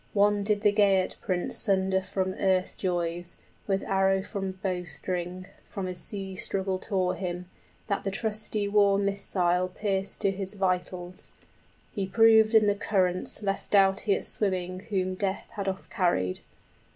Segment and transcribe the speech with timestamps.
[0.13, 5.85] One did the Geat prince Sunder from earth joys, with arrow from bowstring, 50 From
[5.85, 7.47] his sea struggle tore him,
[7.85, 10.53] that the trusty war missile {The dead beast is a poor swimmer} Pierced to his
[10.55, 11.31] vitals;
[11.91, 16.39] he proved in the currents Less doughty at swimming whom death had offcarried.